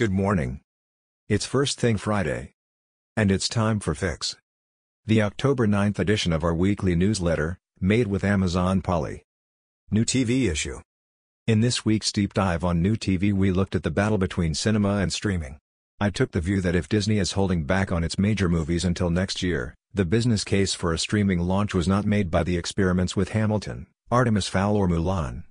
[0.00, 0.62] Good morning.
[1.28, 2.54] It's First Thing Friday.
[3.18, 4.34] And it's time for Fix.
[5.04, 9.26] The October 9th edition of our weekly newsletter, made with Amazon Polly.
[9.90, 10.80] New TV issue.
[11.46, 14.96] In this week's deep dive on new TV we looked at the battle between cinema
[15.00, 15.58] and streaming.
[16.00, 19.10] I took the view that if Disney is holding back on its major movies until
[19.10, 23.16] next year, the business case for a streaming launch was not made by the experiments
[23.16, 25.44] with Hamilton, Artemis Fowl or Mulan.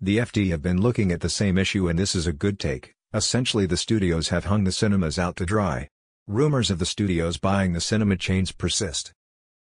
[0.00, 2.94] The FT have been looking at the same issue and this is a good take.
[3.14, 5.86] Essentially the studios have hung the cinemas out to dry.
[6.26, 9.12] Rumors of the studios buying the cinema chains persist.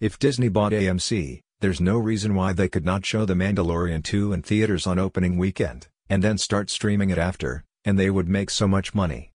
[0.00, 4.34] If Disney bought AMC, there's no reason why they could not show The Mandalorian 2
[4.34, 8.50] in theaters on opening weekend, and then start streaming it after, and they would make
[8.50, 9.30] so much money.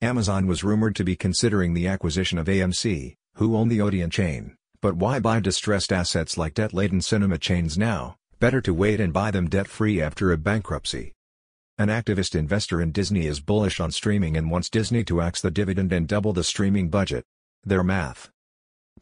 [0.00, 4.56] Amazon was rumored to be considering the acquisition of AMC, who own the Odeon chain,
[4.80, 9.30] but why buy distressed assets like debt-laden cinema chains now, better to wait and buy
[9.30, 11.12] them debt-free after a bankruptcy.
[11.78, 15.50] An activist investor in Disney is bullish on streaming and wants Disney to axe the
[15.50, 17.22] dividend and double the streaming budget.
[17.64, 18.30] Their math.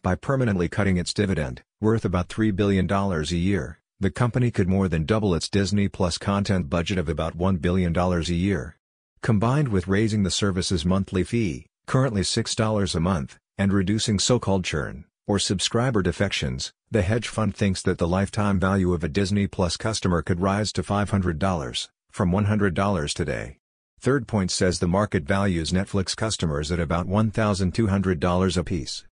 [0.02, 4.88] By permanently cutting its dividend, worth about $3 billion a year, the company could more
[4.88, 8.76] than double its Disney Plus content budget of about $1 billion a year.
[9.22, 15.04] Combined with raising the service's monthly fee, currently $6 a month, and reducing so-called churn,
[15.28, 19.76] or subscriber defections, the hedge fund thinks that the lifetime value of a Disney Plus
[19.76, 23.56] customer could rise to $500 from $100 today.
[23.98, 29.04] Third Point says the market values Netflix customers at about $1,200 apiece.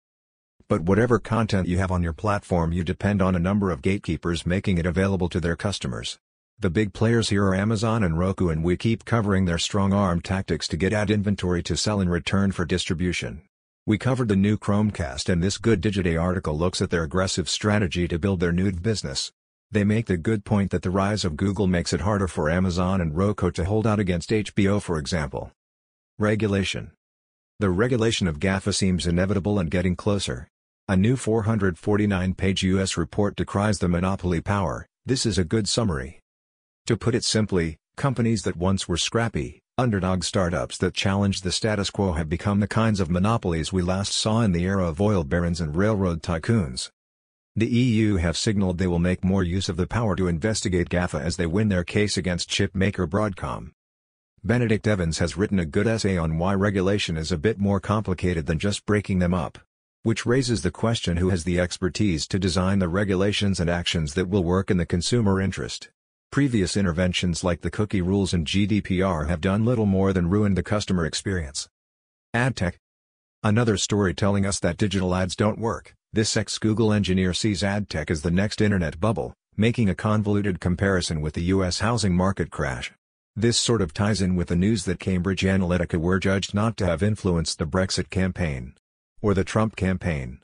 [0.69, 4.45] But whatever content you have on your platform you depend on a number of gatekeepers
[4.45, 6.19] making it available to their customers.
[6.59, 10.69] The big players here are Amazon and Roku and we keep covering their strong-arm tactics
[10.69, 13.41] to get ad inventory to sell in return for distribution.
[13.87, 18.07] We covered the new Chromecast and this Good Digiday article looks at their aggressive strategy
[18.09, 19.33] to build their new business.
[19.73, 23.01] They make the good point that the rise of Google makes it harder for Amazon
[23.01, 25.53] and Roku to hold out against HBO for example.
[26.19, 26.91] Regulation
[27.61, 30.48] The regulation of GAFA seems inevitable and getting closer.
[30.89, 32.97] A new 449-page U.S.
[32.97, 36.19] report decries the monopoly power, this is a good summary.
[36.86, 41.91] To put it simply, companies that once were scrappy, underdog startups that challenged the status
[41.91, 45.23] quo have become the kinds of monopolies we last saw in the era of oil
[45.23, 46.91] barons and railroad tycoons.
[47.56, 51.20] The EU have signaled they will make more use of the power to investigate GAFA
[51.20, 53.72] as they win their case against chipmaker Broadcom.
[54.44, 58.46] Benedict Evans has written a good essay on why regulation is a bit more complicated
[58.46, 59.58] than just breaking them up.
[60.05, 64.28] Which raises the question who has the expertise to design the regulations and actions that
[64.28, 65.90] will work in the consumer interest.
[66.30, 70.62] Previous interventions like the cookie rules and GDPR have done little more than ruin the
[70.62, 71.68] customer experience.
[72.32, 72.77] AdTech
[73.42, 75.96] Another story telling us that digital ads don't work.
[76.13, 81.21] This ex-Google engineer sees ad tech as the next internet bubble, making a convoluted comparison
[81.21, 81.79] with the U.S.
[81.79, 82.91] housing market crash.
[83.37, 86.87] This sort of ties in with the news that Cambridge Analytica were judged not to
[86.87, 88.75] have influenced the Brexit campaign.
[89.23, 90.41] Or the Trump campaign.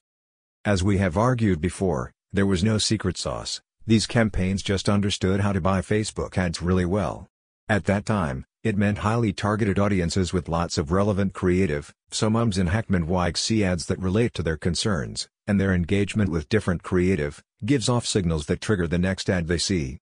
[0.65, 5.53] As we have argued before, there was no secret sauce, these campaigns just understood how
[5.53, 7.27] to buy Facebook ads really well.
[7.69, 12.59] At that time, it meant highly targeted audiences with lots of relevant creative, so mums
[12.59, 17.43] in Hackney see ads that relate to their concerns, and their engagement with different creative,
[17.65, 19.99] gives off signals that trigger the next ad they see.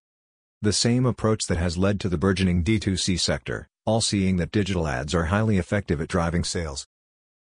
[0.60, 4.86] The same approach that has led to the burgeoning D2C sector, all seeing that digital
[4.86, 6.86] ads are highly effective at driving sales.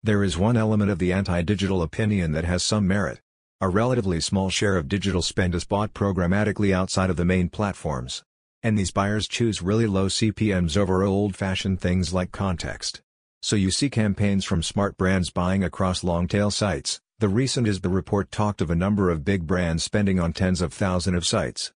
[0.02, 3.20] There is one element of the anti-digital opinion that has some merit.
[3.62, 8.24] A relatively small share of digital spend is bought programmatically outside of the main platforms.
[8.64, 13.02] And these buyers choose really low CPMs over old-fashioned things like context.
[13.42, 18.32] So you see campaigns from smart brands buying across long-tail sites, the recent ISBA report
[18.32, 21.72] talked of a number of big brands spending on tens of thousands of sites.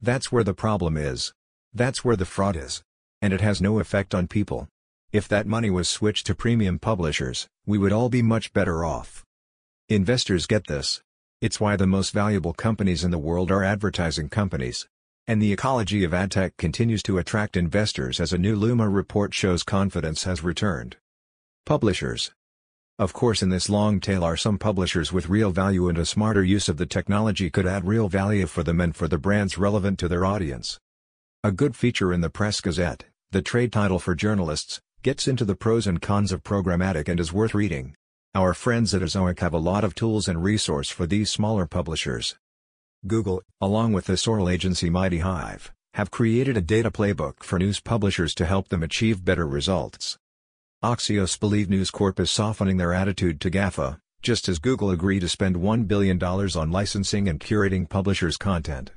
[0.00, 1.34] That's where the problem is.
[1.74, 2.82] That's where the fraud is.
[3.20, 4.68] And it has no effect on people.
[5.12, 9.24] If that money was switched to premium publishers, we would all be much better off.
[9.88, 11.02] Investors get this.
[11.40, 14.88] It's why the most valuable companies in the world are advertising companies.
[15.30, 19.62] And the ecology of adtech continues to attract investors as a new Luma report shows
[19.62, 20.96] confidence has returned.
[21.64, 22.32] Publishers
[22.98, 26.42] of course in this long tail are some publishers with real value and a smarter
[26.42, 30.00] use of the technology could add real value for them and for the brands relevant
[30.00, 30.80] to their audience.
[31.44, 35.54] A good feature in the Press Gazette, the trade title for journalists, gets into the
[35.54, 37.94] pros and cons of programmatic and is worth reading.
[38.34, 42.34] Our friends at Ezoic have a lot of tools and resource for these smaller publishers.
[43.06, 48.34] Google, along with the Sorrell agency MightyHive, have created a data playbook for news publishers
[48.34, 50.18] to help them achieve better results.
[50.84, 55.30] Axios believe News Corp is softening their attitude to GAFA, just as Google agreed to
[55.30, 58.90] spend $1 billion on licensing and curating publishers' content.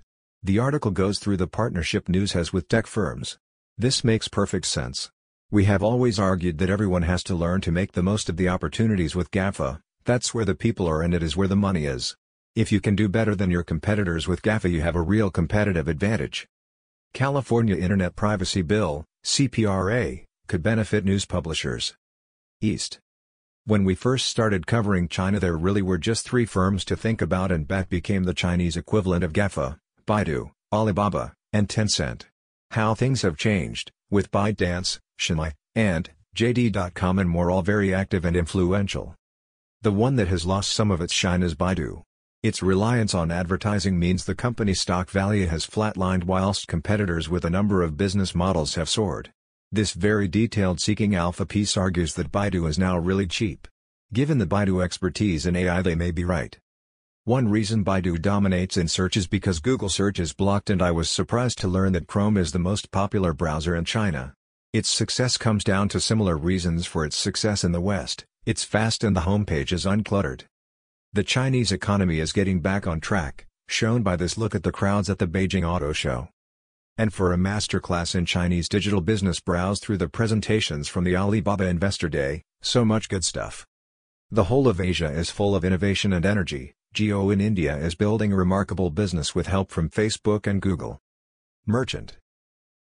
[0.44, 3.38] The article goes through the partnership news has with tech firms.
[3.78, 5.12] This makes perfect sense.
[5.50, 8.50] We have always argued that everyone has to learn to make the most of the
[8.50, 12.18] opportunities with GAFA, that's where the people are and it is where the money is.
[12.56, 15.88] If you can do better than your competitors with GAFA you have a real competitive
[15.88, 16.48] advantage.
[17.12, 21.96] California Internet Privacy Bill, CPRA, could benefit news publishers.
[22.62, 23.00] East.
[23.66, 27.52] When we first started covering China there really were just three firms to think about
[27.52, 32.26] and that became the Chinese equivalent of GAFA, Baidu, Alibaba, and Tencent.
[32.70, 38.36] How things have changed, with ByteDance, Xunlei, and JD.com and more all very active and
[38.36, 39.16] influential.
[39.82, 42.04] The one that has lost some of its shine is Baidu.
[42.44, 47.50] Its reliance on advertising means the company's stock value has flatlined whilst competitors with a
[47.50, 49.32] number of business models have soared.
[49.72, 53.66] This very detailed Seeking Alpha piece argues that Baidu is now really cheap.
[54.12, 56.60] Given the Baidu expertise in AI they may be right.
[57.24, 61.10] One reason Baidu dominates in search is because Google search is blocked and I was
[61.10, 64.34] surprised to learn that Chrome is the most popular browser in China.
[64.74, 69.06] Its success comes down to similar reasons for its success in the West, it's fast
[69.06, 70.42] and the homepage is uncluttered.
[71.16, 75.12] The Chinese economy is getting back on track, shown by this look at the crowds
[75.12, 76.30] at the Beijing Auto Show.
[76.98, 81.66] And for a masterclass in Chinese digital business browse through the presentations from the Alibaba
[81.66, 83.68] Investor Day, so much good stuff.
[84.32, 88.34] The whole of Asia is full of innovation and energy, Jio in India is building
[88.34, 91.00] a remarkable business with help from Facebook and Google.
[91.68, 92.18] Merchant.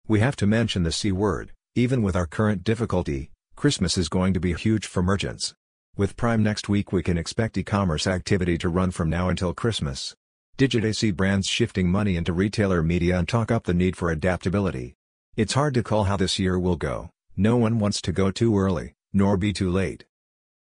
[0.09, 4.33] We have to mention the C word, even with our current difficulty, Christmas is going
[4.33, 5.53] to be huge for merchants.
[5.95, 10.17] With Prime next week we can expect e-commerce activity to run from now until Christmas.
[10.57, 14.95] Digit brands shifting money into retailer media and talk up the need for adaptability.
[15.37, 18.59] It's hard to call how this year will go, no one wants to go too
[18.59, 20.07] early, nor be too late.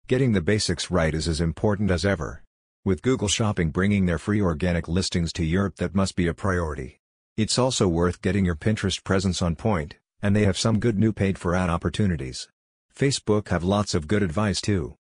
[0.09, 2.43] Getting the basics right is as important as ever.
[2.85, 7.01] With Google Shopping bringing their free organic listings to Europe that must be a priority.
[7.39, 11.15] It's also worth getting your Pinterest presence on point, and they have some good new
[11.15, 12.47] paid-for ad opportunities.
[12.95, 14.97] Facebook have lots of good advice too.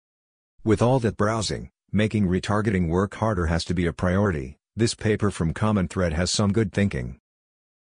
[0.64, 5.32] With all that browsing, making retargeting work harder has to be a priority, this paper
[5.32, 7.19] from Common Thread has some good thinking.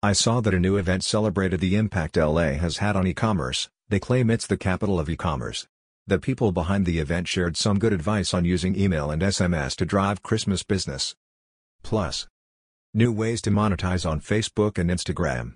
[0.01, 3.99] I saw that a new event celebrated the impact LA has had on e-commerce, they
[3.99, 5.67] claim it's the capital of e-commerce.
[6.07, 9.85] The people behind the event shared some good advice on using email and SMS to
[9.85, 11.13] drive Christmas business.
[11.83, 12.27] Plus,
[12.95, 15.53] new ways to monetize on Facebook and Instagram.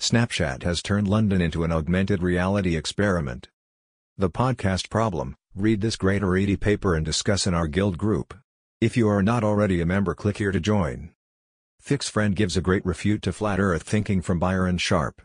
[0.00, 3.46] Snapchat has turned London into an augmented reality experiment.
[4.16, 8.34] The podcast problem read this greater 80 paper and discuss in our guild group.
[8.80, 11.10] If you are not already a member, click here to join.
[11.80, 15.22] Fix Friend gives a great refute to flat earth thinking from Byron Sharp.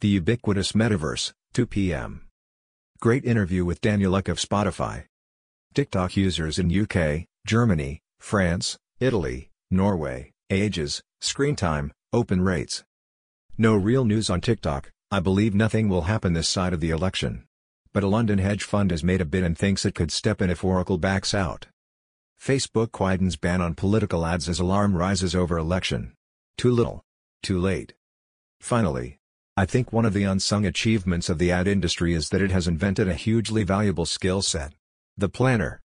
[0.00, 2.28] The ubiquitous metaverse, 2 p.m.
[3.00, 5.04] Great interview with Daniel Ek of Spotify.
[5.74, 12.84] TikTok users in UK, Germany, France, Italy, Norway, ages, screen time, open rates.
[13.58, 17.44] No real news on TikTok, I believe nothing will happen this side of the election.
[17.96, 20.50] But a London hedge fund has made a bid and thinks it could step in
[20.50, 21.68] if Oracle backs out.
[22.38, 26.12] Facebook widens ban on political ads as alarm rises over election.
[26.58, 27.02] Too little.
[27.42, 27.94] Too late.
[28.60, 29.16] Finally,
[29.56, 32.68] I think one of the unsung achievements of the ad industry is that it has
[32.68, 34.74] invented a hugely valuable skill set.
[35.16, 35.80] The planner.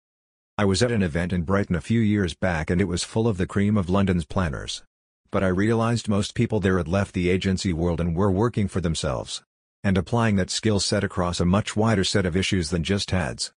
[0.56, 3.28] I was at an event in Brighton a few years back and it was full
[3.28, 4.82] of the cream of London's planners.
[5.31, 8.81] But I realized most people there had left the agency world and were working for
[8.81, 9.43] themselves.
[9.85, 13.53] And applying that skill set across a much wider set of issues than just ads.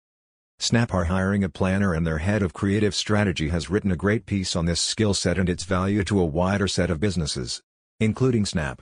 [0.59, 4.25] Snap are hiring a planner and their head of creative strategy has written a great
[4.25, 7.61] piece on this skill set and its value to a wider set of businesses.
[8.01, 8.81] Including Snap.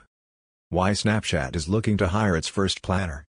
[0.70, 3.27] Why Snapchat is looking to hire its first planner.